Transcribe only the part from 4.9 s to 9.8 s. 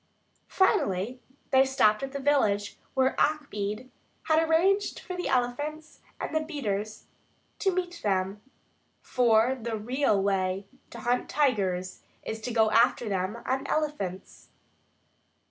for the elephants and the beaters to meet them, for the